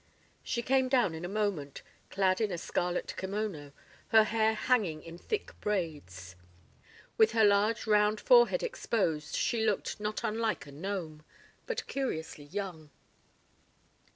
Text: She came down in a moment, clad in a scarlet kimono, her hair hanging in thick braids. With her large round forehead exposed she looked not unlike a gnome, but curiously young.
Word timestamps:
She 0.41 0.63
came 0.63 0.89
down 0.89 1.13
in 1.13 1.23
a 1.23 1.27
moment, 1.29 1.83
clad 2.09 2.41
in 2.41 2.51
a 2.51 2.57
scarlet 2.57 3.13
kimono, 3.17 3.71
her 4.07 4.23
hair 4.23 4.55
hanging 4.55 5.03
in 5.03 5.19
thick 5.19 5.53
braids. 5.61 6.35
With 7.19 7.33
her 7.33 7.45
large 7.45 7.85
round 7.85 8.19
forehead 8.19 8.63
exposed 8.63 9.35
she 9.35 9.63
looked 9.63 9.99
not 9.99 10.23
unlike 10.23 10.65
a 10.65 10.71
gnome, 10.71 11.23
but 11.67 11.85
curiously 11.85 12.45
young. 12.45 12.89